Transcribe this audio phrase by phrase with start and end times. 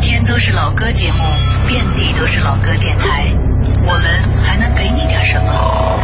[0.00, 1.18] 天都是老歌节目，
[1.68, 3.32] 遍地都是老歌电台，
[3.86, 6.00] 我们还能给你点什么？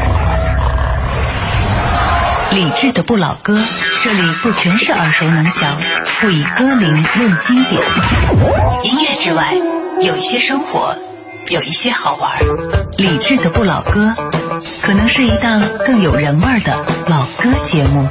[2.51, 3.59] 理智的不老歌，
[4.03, 5.77] 这里不全是耳熟能详，
[6.21, 7.80] 不以歌龄论经典。
[8.85, 9.55] 音乐之外，
[10.01, 10.95] 有一些生活，
[11.49, 12.31] 有一些好玩。
[12.99, 14.15] 理智的不老歌，
[14.83, 18.09] 可能是一档更有人味的老歌节目。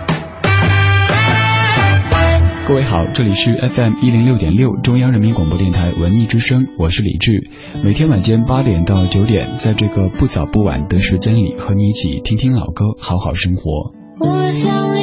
[2.67, 7.47] 各位好，这里是 FM 一零六点六中央人民广播电台文艺之声，我是李志。
[7.83, 13.93] 每天晚间八点到九点，在这个不早不晚的时间里，和你一起听听老歌，好好生活。
[14.19, 14.94] 我想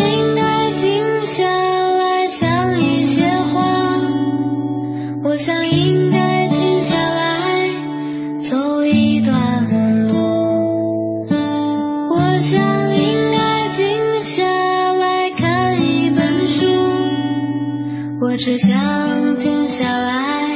[18.45, 20.49] 只想静下来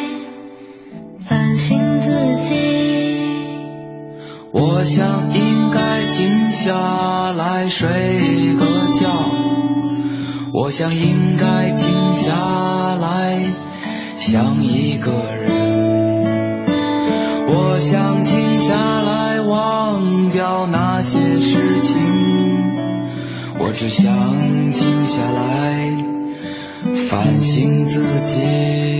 [1.21, 2.11] 反省自
[2.43, 2.57] 己。
[4.53, 7.87] 我想应该静下来睡
[8.56, 9.09] 个觉，
[10.53, 12.33] 我想应该静下
[12.97, 13.41] 来
[14.19, 16.67] 想一个人，
[17.47, 21.97] 我想静下来忘掉那些事情，
[23.61, 24.12] 我只想
[24.73, 25.95] 静下来
[27.17, 28.95] 反省自己。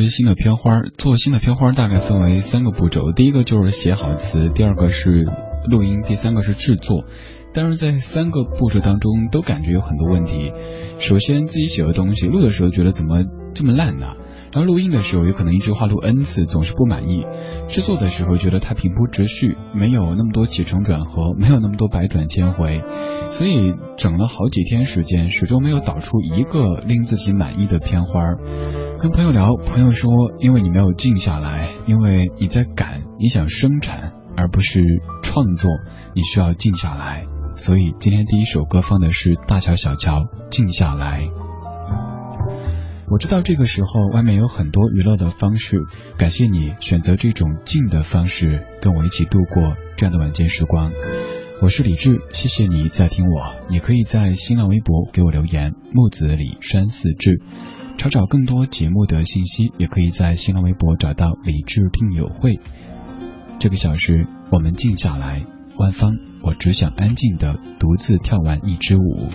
[0.00, 5.26] 天在尝试做新的片花，做新的片花大概分为三个步骤，第一个就是写好词，第二个是
[5.68, 7.04] 录音，第三个是制作。
[7.54, 10.52] 但是在三个步骤当中都感觉有很多问题。
[10.98, 14.14] 首先自己写的东西录的时候觉得怎么这么烂呢、
[14.54, 17.26] 然后录音的时候有可能一句话录 n 次，总是不满意；
[17.68, 22.82] 制作的时候觉得它平铺直叙，没有那么多起承转合，没有那么多百转千回，
[23.28, 28.22] 所以整了好几天时间，始终没有导出一个令自己满意的片花。
[29.02, 34.80] 跟朋友聊，朋友说，因为你没有静下来，因为你在赶，你想生产，而不是
[35.24, 35.72] 创作，
[36.14, 37.26] 你需要静下来。
[37.56, 40.20] 所以今天第一首歌放的是大乔小乔
[40.50, 41.24] 《静下来》。
[43.08, 45.78] 我知道这个时候外面有很多娱乐的方式，
[46.16, 50.92] 感谢你选择这种静的方式跟我一起度过这样的晚间时光。
[51.60, 53.52] 我是李志，谢谢你在听我。
[53.68, 57.40] 你可以在新浪微博给我留言“木子李山四志”，
[57.96, 62.58] 查找更多节目的信息，也可以在新浪微博找到李志听友会。
[63.58, 65.46] 这个小时我们静下来，
[65.78, 69.28] 万芳，我只想安静的独自跳完一支舞。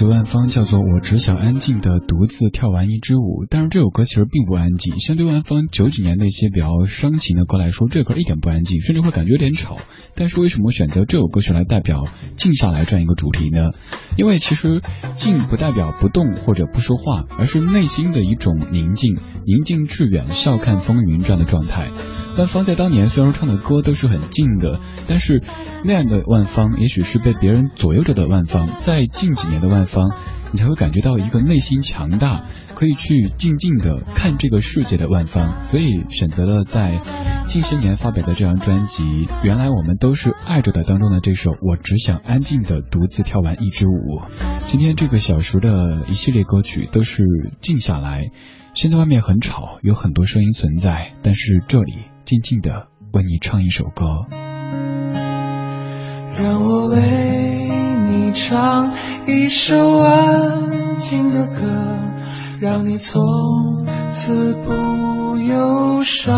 [0.00, 3.44] 这首歌来自万芳，叫做《我只想安静的独自跳完一支舞》。
[3.50, 9.76] 但是这首歌其实并不安静，相对万芳九几年的一些比较伤情的歌来说，这歌一点不安静，甚至会感觉有点吵。
[10.14, 12.06] 但是为什么选择这首歌曲来代表
[12.36, 13.72] 静下来这样一个主题呢？
[14.16, 14.80] 因为其实
[15.12, 21.90] 静不代表不动或者不说话，而是内心的一种宁静，宁静致远，笑看风云这样的状态。
[22.40, 25.42] 万芳在当年虽然唱的歌都是很静的，但是
[25.84, 28.66] 那样的万芳，也许是被别人左右着的万芳。
[28.78, 30.10] 在近几年的万芳，
[30.50, 32.44] 你才会感觉到一个内心强大，
[32.74, 35.60] 可以去静静的看这个世界的万芳。
[35.60, 37.02] 所以选择了在
[37.44, 39.04] 近些年发表的这张专辑
[39.42, 44.20] 《原来我们都是爱着的》当中的这首《我只想安静的独自跳完一支舞》。
[44.66, 47.22] 今天这个小时的一系列歌曲都是
[47.60, 48.30] 静下来。
[48.72, 54.26] 现在外面很吵，有很多声音存在，但是这里静静的为你唱一首歌。
[56.38, 57.70] 让我为
[58.08, 58.92] 你唱
[59.26, 61.66] 一首安静的歌，
[62.60, 63.22] 让你从
[64.10, 66.30] 此不忧伤。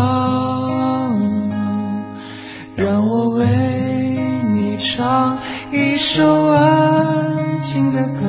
[2.75, 3.45] 让我为
[4.51, 5.37] 你唱
[5.71, 8.25] 一首安静的歌，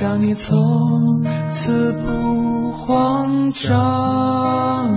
[0.00, 4.90] 让你从此不慌张。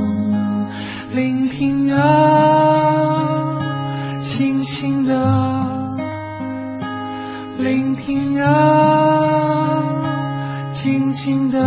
[1.12, 3.60] 聆听啊，
[4.24, 5.96] 轻轻的
[7.58, 9.84] 聆听啊，
[10.72, 11.60] 轻轻的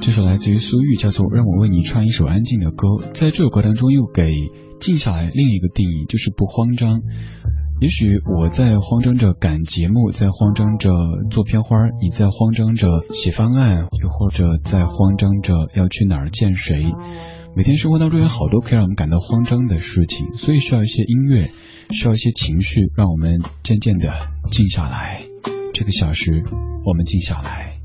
[0.00, 2.88] 这首来自于苏玉，叫做《让我为你唱一首安静的歌》。
[3.12, 4.32] 在这首歌当中，又给
[4.80, 7.02] 静下来另一个定义，就是不慌张。
[7.82, 10.90] 也许我在慌张着赶节目，在慌张着
[11.30, 16.82] 做片花，你在慌张着写方案，又或者在慌张着要去哪儿见谁。
[17.54, 21.50] 每天生活当中有好多可以让我们感到慌张的事情，所以需要一些音乐，
[21.90, 24.08] 需要一些情绪，让我们渐渐的
[24.50, 25.22] 静下来。
[25.74, 26.42] 这个小时，
[26.86, 27.76] 我们静下来。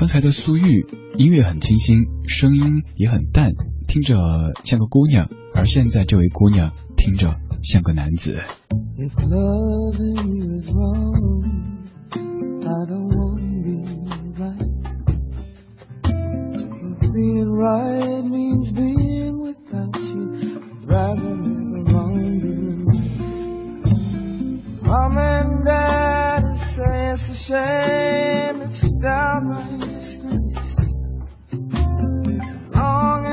[0.00, 0.86] 刚才的苏玉
[1.18, 3.52] 音乐很清新，声音也很淡，
[3.86, 4.16] 听着
[4.64, 8.38] 像个姑娘；而现在这位姑娘听着像个男子。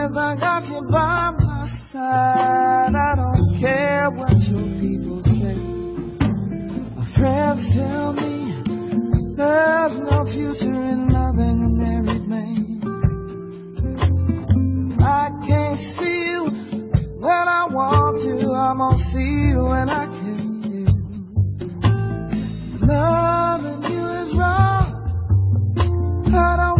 [0.07, 5.55] As I got you by my side, I don't care what your people say.
[6.95, 8.53] My friends tell me
[9.35, 12.79] there's no future in loving a married man.
[15.01, 16.51] I can't see you
[17.19, 20.85] when I want to, I'm gonna see you when I can.
[22.79, 24.85] Loving you is wrong.
[26.27, 26.76] I don't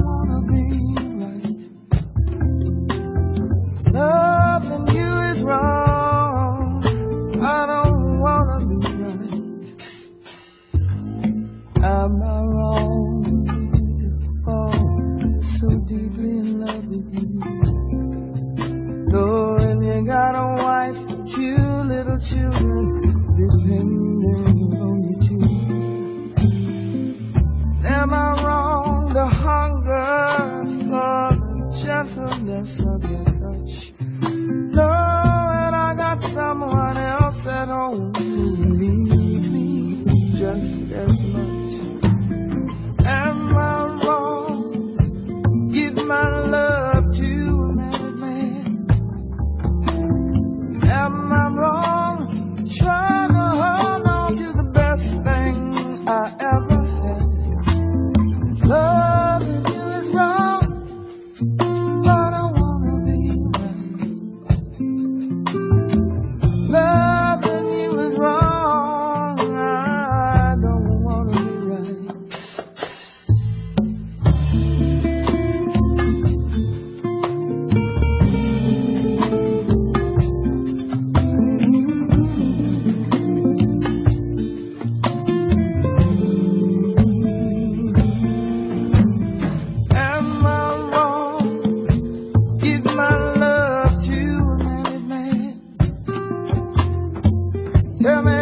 [98.08, 98.37] Tell me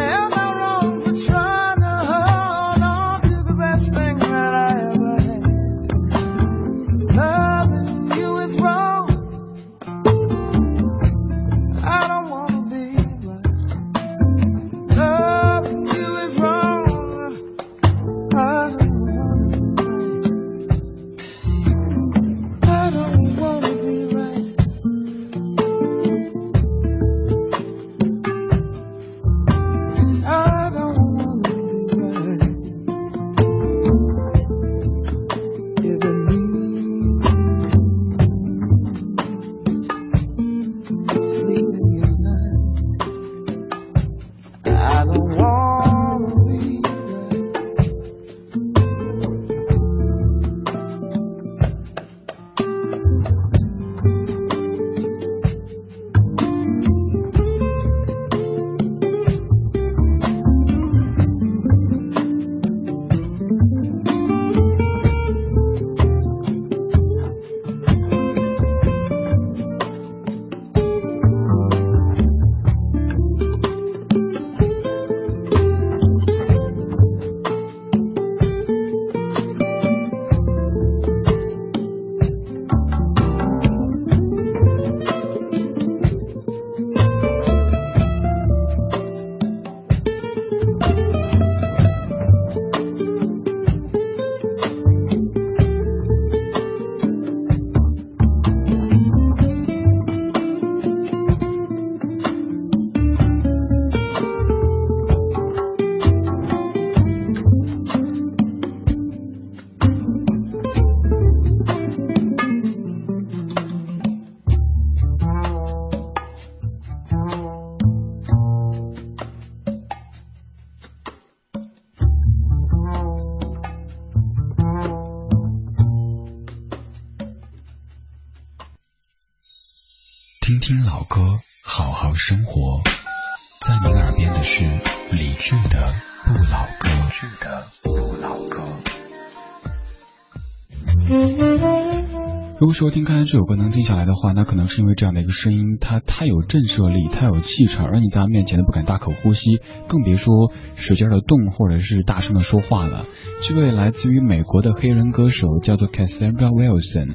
[142.75, 153.05] 说听刚才这首歌能静下来的话，那可能是因为这样的一个声音，它太有震慑力，太有气场，而你在它面前都不敢大口呼吸，更别说使劲的动或者是大声的说话了。
[153.39, 157.13] 这位来自于美国的黑人歌手叫做 Cassandra Wilson。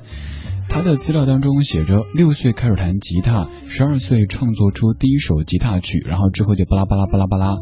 [0.71, 7.59] 他的资料当中写着，六岁开始弹吉他，十二岁创作出第一首吉他曲，然后之后就巴拉巴拉巴拉巴拉。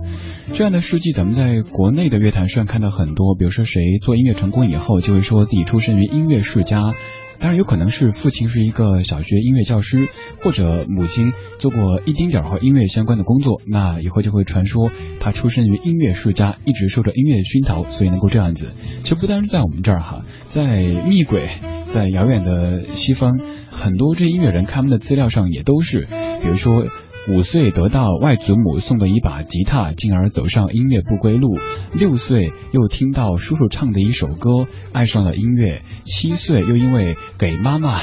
[0.53, 6.95] 这样的事迹咱们在国内的乐坛上看到很多，比如说谁做音乐成功以后，就会说自己出身于音乐世家。
[7.41, 10.09] 当然有可能是父亲是一个小学音乐教师，
[10.43, 18.73] 或者母亲做过一丁点儿和音乐相关的工作，那以后就会传说他出生于音乐世家，一直受着音乐熏陶，所以能够这样子。
[19.03, 21.49] 其实不单是在我们这儿哈，在密轨。
[21.89, 26.07] 在遥远的西方，很多这音乐人他们的资料上也都是，
[26.43, 26.87] 比如说
[27.31, 31.59] 五岁得到外祖母送的一把吉他，进而走上音乐不归路；
[31.93, 37.99] 六岁又听到叔叔唱的一首歌，爱上了音乐；七岁又因为给妈妈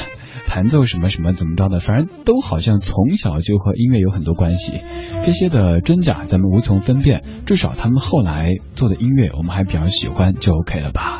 [0.47, 4.81] 弹奏什么什么怎么着的，反正都好像从小就和音乐有很多关系。
[5.25, 11.19] 这些的真假咱们无从分辨，至少他们后来做的音乐我们还比较喜欢，就 OK 了吧。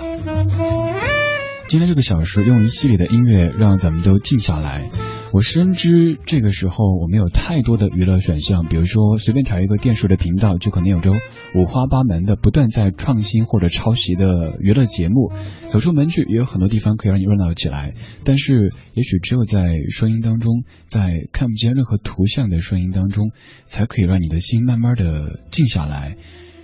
[1.67, 4.89] 今天这个小时用一系列的音乐让咱们都静下来。
[5.35, 11.11] 我深知这个时候我们有太多的娱乐选项，比如说随便调一个电视的频道，就可能有着
[11.53, 15.33] 五花八门的、不断在创新或者抄袭的娱乐节目。
[15.67, 23.31] 走出门去也有很多地方可以让你热闹起来，但是也许只有在声音当中，在看不见任何图像的声音当中，
[23.65, 26.15] 才可以让你的心慢慢的静下来，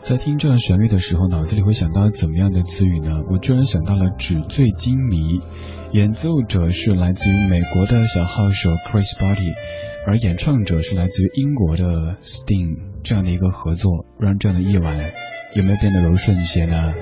[0.07, 3.23] 在听这样旋律的时候，脑子里会想到怎么样的词语呢？
[3.29, 5.41] 我居然想到了纸醉金迷。
[5.91, 9.53] 演奏者是来自于美国的小号手 Chris Body，
[10.07, 12.77] 而演唱者是来自于英国的 Sting。
[13.03, 14.97] 这样的一个合作，让这样的夜晚
[15.55, 16.93] 有没有变得柔顺一些呢？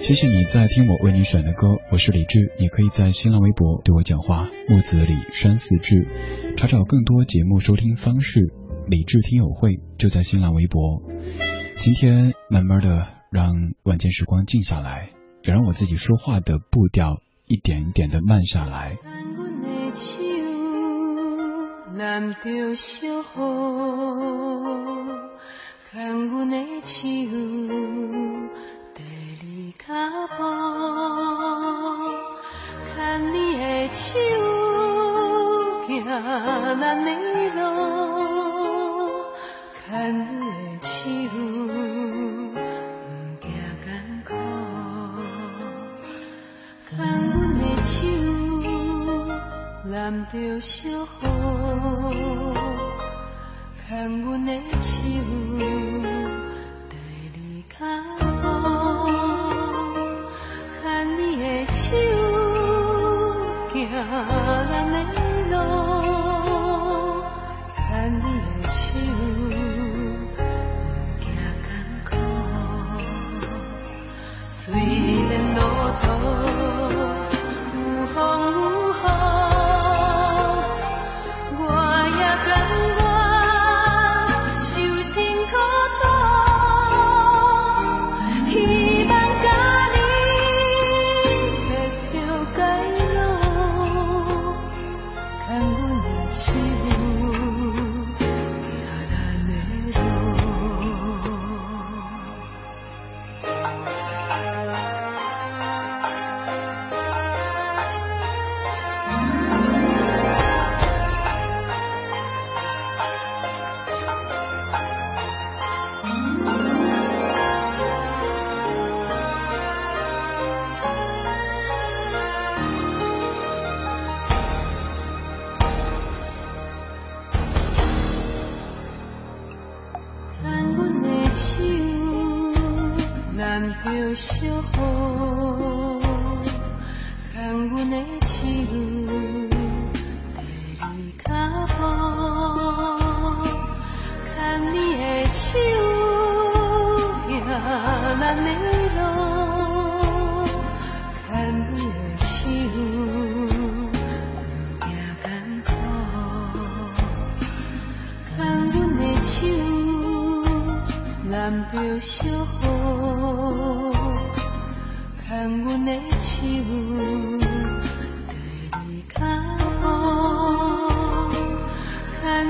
[0.00, 6.08] 谢谢你在听我为你选的歌，我是李志，你可以在新浪微博对我讲话，木子李山四志，
[6.56, 8.40] 查找更多节目收听方式，
[8.88, 11.04] 李志听友会就在新浪微博。
[11.76, 13.52] 今天慢慢的让
[13.84, 15.10] 晚间时光静下来，
[15.42, 18.96] 也让我自己说话的步调一点一点的慢下来。
[21.94, 23.22] 揽着小雨，
[25.90, 26.98] 牵阮的手，
[28.94, 29.02] 在
[29.42, 29.94] 你脚
[30.36, 30.42] 步，
[32.94, 32.96] 牵
[33.32, 33.88] 你的
[40.82, 40.98] 手，
[41.34, 42.54] 毋
[43.40, 43.46] 惊
[43.84, 43.86] 艰
[44.24, 44.28] 苦。
[46.90, 46.96] 牵
[47.30, 48.06] 阮的手，
[49.84, 49.94] 淋
[50.32, 51.24] 着小雨。
[53.86, 53.86] 牵
[54.22, 54.92] 阮的手，
[56.88, 56.94] 缀
[57.34, 58.25] 你走。
[76.06, 76.55] 路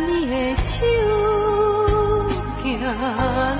[0.04, 0.84] 你的手，
[2.62, 3.55] 行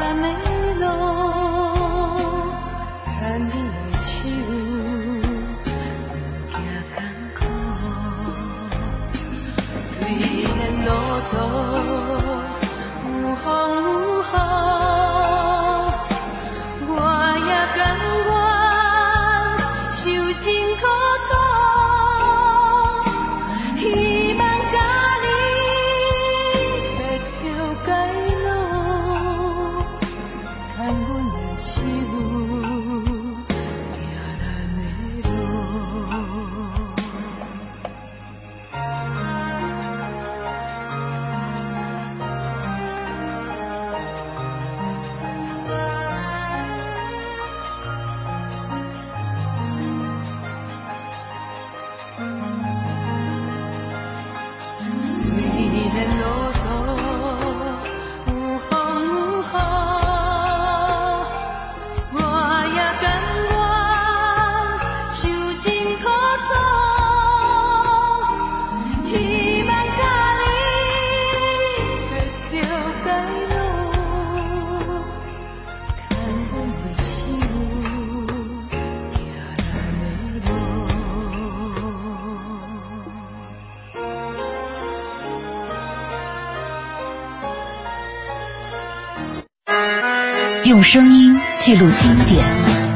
[90.66, 92.44] 用声音记录经典，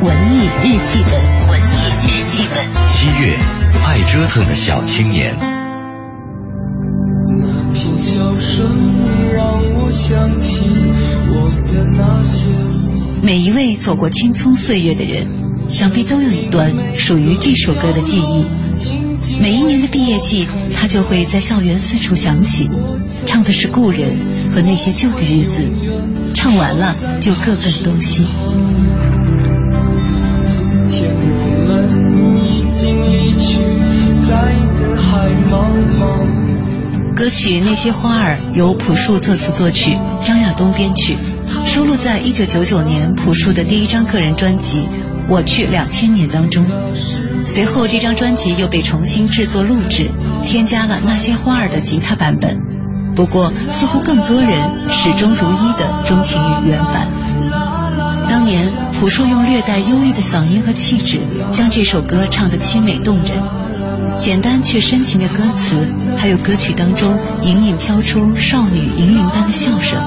[0.03, 1.13] 文艺日记本，
[1.49, 2.67] 文艺日记本。
[2.89, 3.39] 七月，
[3.87, 5.37] 爱折腾的小青年。
[7.39, 8.67] 那片笑声
[9.33, 10.69] 让我想起
[11.31, 12.51] 我的那些。
[13.23, 15.29] 每一位走过青葱岁月的人，
[15.69, 18.47] 想必都有一段属于这首歌的记忆。
[19.41, 22.69] 每一年的毕业季，他就会在校园四处响起，
[23.27, 24.17] 唱的是故人
[24.51, 25.63] 和那些旧的日子，
[26.35, 28.27] 唱完了就各奔东西。
[37.15, 41.19] 歌曲《那些花儿》由朴树作词作曲，张亚东编曲，
[41.67, 44.81] 收录在1999年朴树的第一张个人专辑
[45.29, 46.65] 《我去两千年》当中。
[47.45, 50.11] 随后，这张专辑又被重新制作录制，
[50.45, 52.70] 添加了《那些花儿》的吉他版本。
[53.21, 57.07] 不过，似乎更多人始终如一的钟情于原版。
[58.27, 61.21] 当年，朴树用略带忧郁的嗓音和气质，
[61.53, 63.43] 将这首歌唱得凄美动人。
[64.17, 70.03] 简单却深情的歌词，还有歌曲当中隐隐飘出少女银铃般的笑声，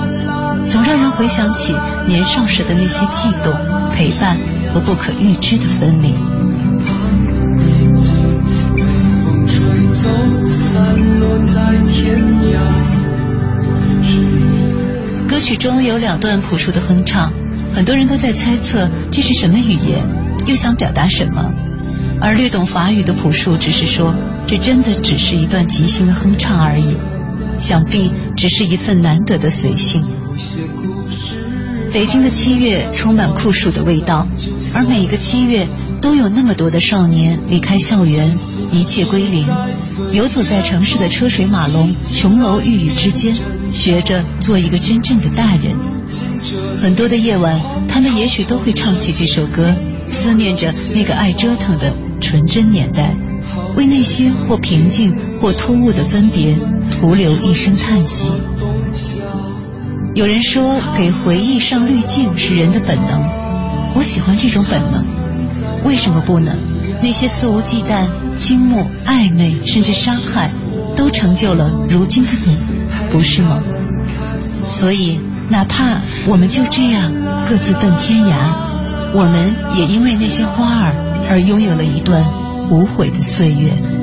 [0.67, 1.75] 总让人回想起
[2.07, 3.53] 年少时的那些悸动、
[3.91, 4.39] 陪伴
[4.73, 6.15] 和不可预知的分离。
[9.23, 10.09] 风吹走
[10.47, 12.92] 散落在天涯。
[15.27, 17.33] 歌曲中有两段朴树的哼唱，
[17.73, 20.05] 很多人都在猜测这是什么语言，
[20.45, 21.51] 又想表达什么。
[22.21, 24.13] 而略懂法语的朴树只是说，
[24.47, 26.97] 这真的只是一段即兴的哼唱而已，
[27.57, 30.05] 想必只是一份难得的随性。
[31.91, 34.27] 北京的七月充满酷暑的味道，
[34.73, 35.67] 而每一个七月
[36.03, 38.37] 都有那么多的少年离开校园，
[38.73, 39.47] 一切归零，
[40.11, 43.33] 游走在城市的车水马龙、琼楼玉宇之间，
[43.69, 45.73] 学着做一个真正的大人。
[46.81, 49.73] 很多的夜晚，他们也许都会唱起这首歌，
[50.09, 53.15] 思念着那个爱折腾的纯真年代，
[53.77, 56.59] 为那些或平静或突兀的分别，
[56.91, 58.27] 徒留一声叹息。
[60.15, 63.23] 有人说，给回忆上滤镜是人的本能，
[63.95, 65.22] 我喜欢这种本能。
[65.85, 66.57] 为什么不能？
[67.01, 70.51] 那些肆无忌惮、倾慕、暧昧，甚至伤害，
[70.95, 72.57] 都成就了如今的你，
[73.11, 73.61] 不是吗？
[74.65, 75.19] 所以，
[75.49, 77.11] 哪怕我们就这样
[77.47, 80.95] 各自奔天涯，我们也因为那些花儿
[81.29, 82.23] 而拥有了一段
[82.71, 84.02] 无悔的岁月。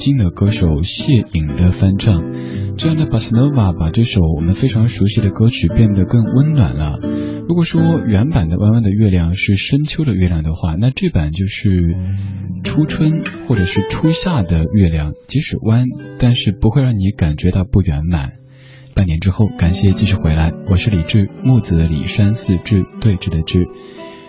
[0.00, 2.24] 京的歌手谢颖的翻唱。
[2.76, 6.98] 这样的巴斯诺瓦把这首我们非常熟悉的歌曲变得更温暖了。
[7.46, 11.68] 如果说原版的《弯弯的月亮》是深秋的月亮的话，那这版就是
[12.64, 15.84] 初春或者是初夏的月亮，即使弯，
[16.18, 18.30] 但是不会让你感觉到不圆满。
[18.94, 23.66] 半年之后，感谢继续回来，我是李志，木子李山四志对峙的志。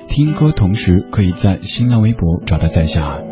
[0.09, 3.30] 听歌同时，可以在新浪微博找到在下。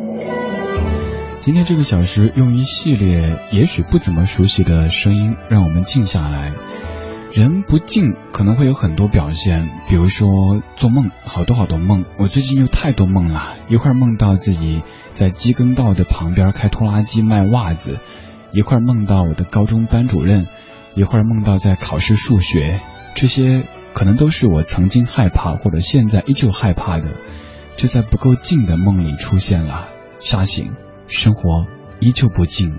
[1.41, 6.54] 今天这个小时用一系列也许不怎么熟悉的声音，让我们静下来。
[7.32, 10.28] 人不静可能会有很多表现，比如说
[10.75, 12.04] 做梦，好多好多梦。
[12.17, 17.99] 我最近又太多梦了，一会儿梦到自己在机耕道的旁边开拖拉机卖袜子，
[18.52, 20.47] 一会儿梦到我的高中班主任，
[20.95, 22.82] 一会儿梦到在考试数学，
[23.15, 23.65] 这些。
[23.91, 27.15] 可能都是我曾经害怕，或者现在依旧害怕的，
[27.75, 29.88] 就在不够静的梦里出现了。
[30.19, 30.73] 沙醒，
[31.09, 31.65] 生活
[31.99, 32.77] 依旧不尽。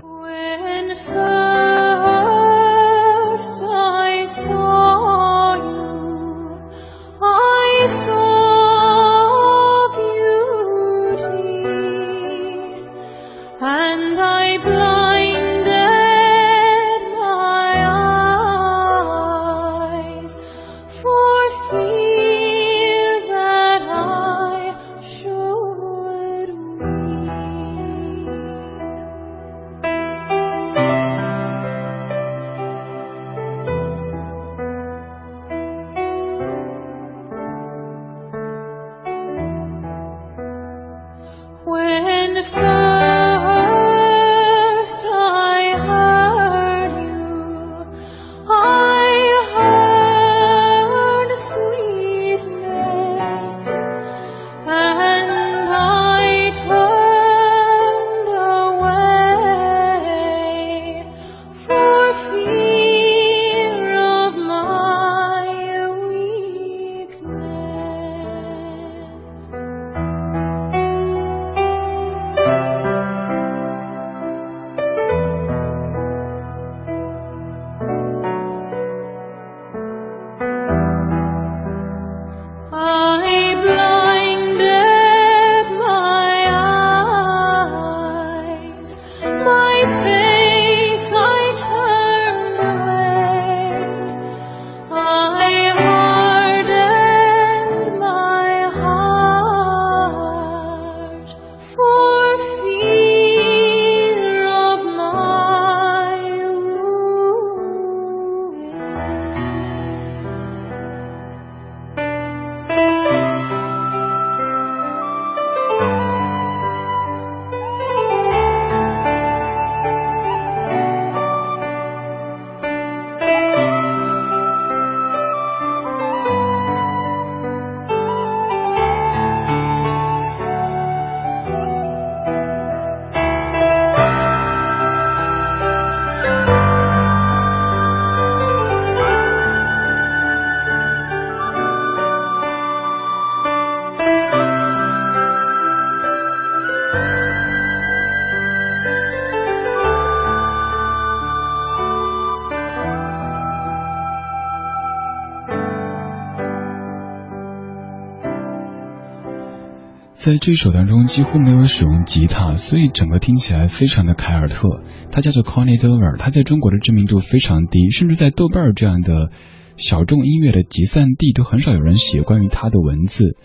[160.31, 164.81] 在这首当中几乎没有使用吉他，所以整个听起来非常的凯尔特。
[165.11, 169.29] 他叫做 Connie Dover，他在中国的知名度非常低，甚至在豆瓣这样的
[169.75, 173.35] 小众音乐的集散地都很少有人写关于他的文字。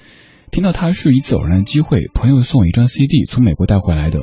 [0.53, 4.21] 听到他是一次偶然的机会，朋友送我一张 CD，从美国带回来的。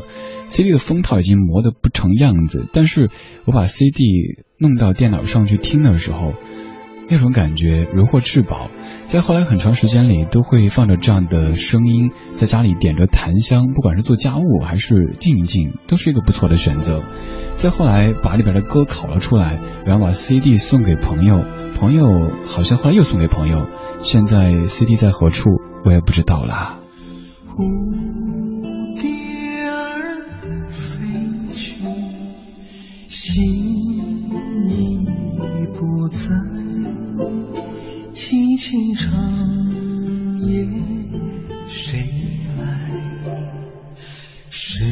[0.47, 3.09] CD 的封套已经磨得不成样子，但是
[3.43, 6.31] 我把 CD 弄到电脑上去听的时候。
[7.09, 8.69] 那种感觉如获至宝，
[9.05, 17.03] 在后来很长时间里都会放着这样的声音，在家里点着檀香，不管是做家务还是静一静，都是一个不错的选择。
[17.55, 21.43] 再后来把里边的歌拷了出来，然后把 CD 送给朋友，
[21.75, 23.67] 朋友好像后来又送给朋友，
[24.01, 25.49] 现在 CD 在何处
[25.85, 26.79] 我也不知道了。
[27.47, 27.63] 蝴
[28.99, 31.75] 蝶儿飞去，
[33.07, 33.43] 心
[34.69, 36.52] 已不在。
[38.13, 39.11] 凄凄长
[40.47, 40.67] 夜，
[41.67, 42.09] 谁
[42.57, 42.89] 来？
[44.49, 44.83] 是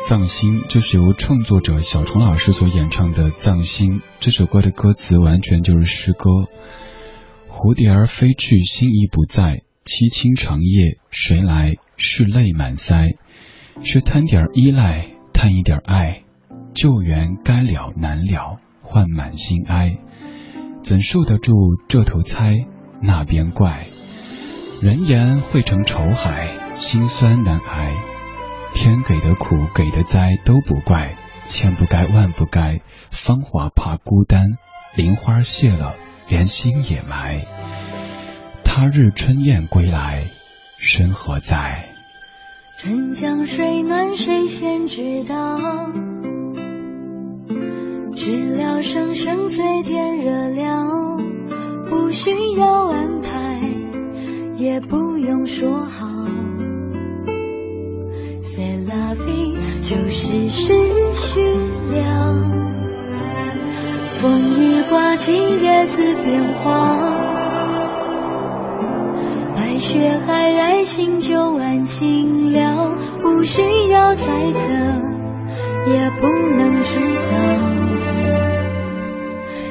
[0.00, 3.98] 藏心，这是由创作者小虫老师所演唱的《葬心》。
[4.20, 6.30] 这首歌的歌词完全就是诗歌。
[7.48, 9.62] 蝴蝶儿飞去，心已不在。
[9.84, 11.74] 凄清长夜，谁来？
[11.96, 13.16] 是泪满腮。
[13.82, 16.22] 是贪点依赖，贪一点爱。
[16.74, 19.98] 旧缘该了难了，换满心哀。
[20.82, 21.54] 怎受得住
[21.88, 22.66] 这头猜？
[23.02, 23.86] 那边怪。
[24.80, 27.94] 人言汇成愁海，心酸难挨。
[28.76, 31.14] 天给的苦，给的灾都不怪，
[31.46, 34.58] 千不该万不该，芳华怕孤单，
[34.94, 35.94] 林花谢了，
[36.28, 37.46] 连心也埋。
[38.64, 40.24] 他日春燕归来，
[40.78, 41.88] 身何在？
[42.76, 45.56] 春江水暖谁先知道？
[48.14, 51.16] 知了声声最甜热了，
[51.88, 53.58] 不需要安排，
[54.58, 56.15] 也不用说好。
[58.56, 59.52] C'est la vie，
[59.82, 60.72] 就是时
[61.12, 61.44] 序
[61.90, 62.32] 了。
[64.14, 65.30] 风雨刮起
[65.62, 66.96] 叶子变化，
[69.54, 74.72] 白雪皑皑心就安静了，不需要猜测，
[75.92, 76.26] 也不
[76.56, 76.98] 能制
[77.28, 77.36] 造。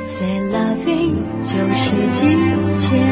[0.05, 2.37] C'est la vie，就是季
[2.75, 3.04] 节。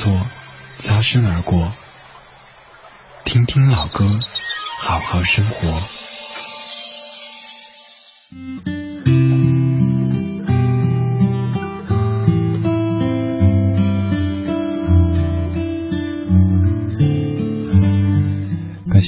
[0.00, 0.10] 错
[0.78, 1.74] 擦身而过
[3.22, 4.06] 听听老歌
[4.78, 5.99] 好好生活。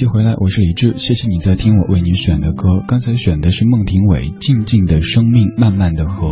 [0.05, 2.83] 回来，我是李志，谢谢你在听我为你选的歌。
[2.87, 6.27] 刚才选的是孟庭苇《静静的生命，慢慢的河》。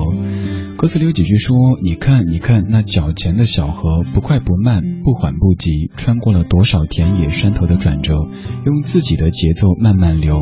[0.75, 8.13] 歌词里有几句说：“你看，你看那脚前的小河，不快不慢，不缓不急，穿过了多少田野山头的转折，
[8.65, 10.39] 用自己的节奏慢慢流，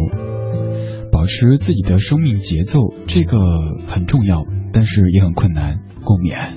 [1.12, 3.40] 保持自己的生命节奏，这个
[3.88, 6.54] 很重要，但是也很困难。”共勉。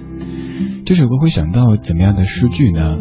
[0.84, 2.96] 这首歌会想到怎么样的诗句呢？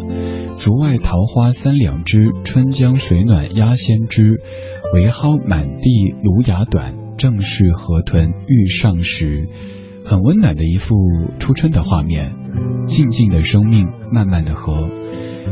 [0.62, 4.40] 竹外桃花三两枝，春江水暖鸭先知。
[4.94, 9.48] 苇蒿满地芦芽短，正是河豚欲上时。
[10.04, 10.94] 很温暖的一幅
[11.40, 12.30] 初春的画面，
[12.86, 14.88] 静静的生命，慢慢的河。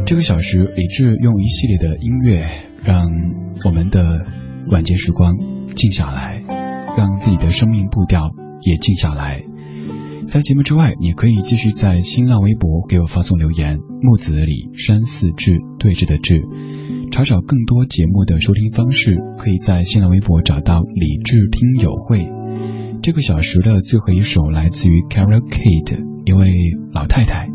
[0.06, 2.48] 这个小时，李志用一系列的音乐，
[2.84, 3.08] 让
[3.64, 4.26] 我们的
[4.70, 5.34] 晚间时光
[5.74, 6.40] 静下来，
[6.96, 8.30] 让自己的生命步调
[8.60, 9.42] 也静下来。
[10.26, 13.80] 在节目之外，你可以继续在新浪微博给我发送留言。
[14.00, 16.42] 木子李山寺志对峙的志，
[17.10, 22.28] 查找更多节目的收听方式，可以在新浪微博找到李志听友会。
[23.02, 26.52] 这个小时的最后一首来自于 Carol Kate，一位
[26.92, 27.48] 老太太。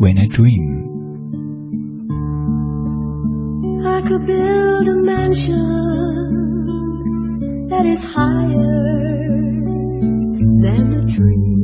[0.00, 0.84] When I Dream。
[3.84, 5.56] I could build a mansion
[7.68, 8.56] that is higher
[10.60, 11.55] than the trees.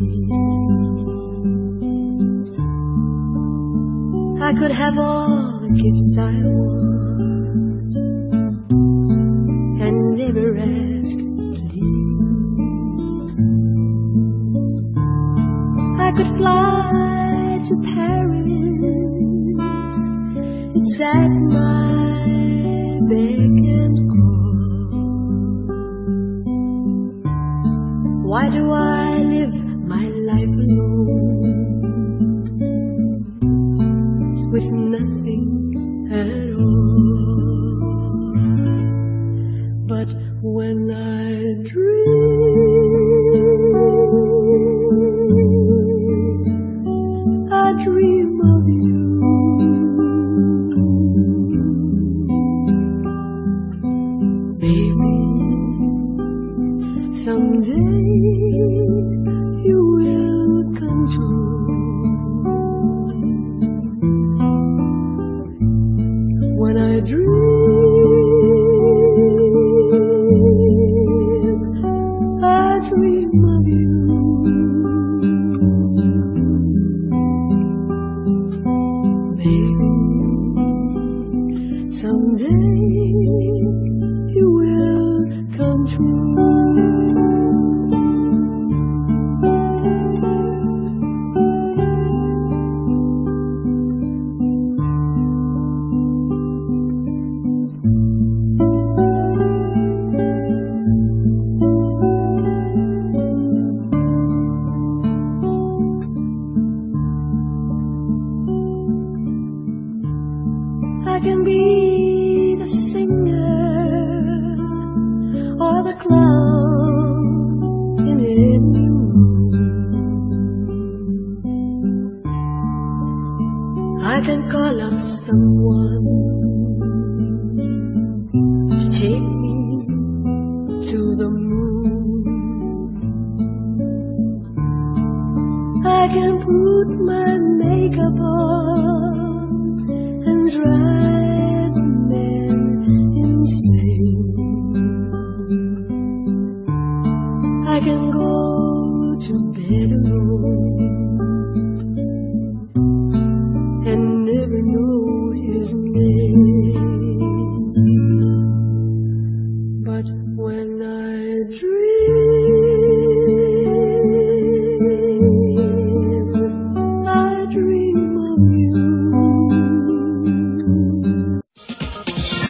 [4.42, 7.94] I could have all the gifts I want
[9.80, 11.16] and never ask
[11.70, 12.02] please.
[16.00, 18.42] I could fly to Paris.
[20.74, 24.01] It's at my beck and
[79.44, 79.48] 你
[81.90, 82.46] 曾经